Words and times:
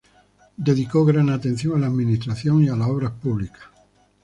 Dedicó 0.57 1.05
gran 1.05 1.29
atención 1.29 1.75
a 1.77 1.81
la 1.81 1.85
administración 1.85 2.63
y 2.63 2.69
a 2.69 2.75
las 2.75 2.89
obras 2.89 3.11
públicas. 3.11 3.61